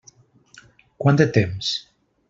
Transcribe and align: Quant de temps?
Quant 1.05 1.21
de 1.21 1.29
temps? 1.37 1.73